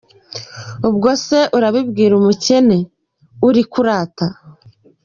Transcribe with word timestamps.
Ubwo 0.89 1.09
se 1.25 1.39
urabibwira 1.57 2.13
umukene, 2.19 2.77
uri 3.47 3.63
kurata?”. 3.71 4.27